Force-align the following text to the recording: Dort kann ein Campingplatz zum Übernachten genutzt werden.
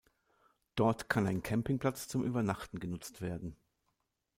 Dort 0.73 1.09
kann 1.09 1.27
ein 1.27 1.43
Campingplatz 1.43 2.07
zum 2.07 2.23
Übernachten 2.23 2.79
genutzt 2.79 3.21
werden. 3.21 3.55